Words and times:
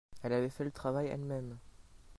Elle 0.23 0.33
avait 0.33 0.49
fait 0.49 0.63
le 0.63 0.71
travail 0.71 1.09
elle-même. 1.09 1.59